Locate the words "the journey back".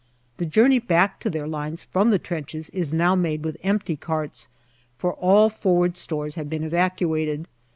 0.37-1.19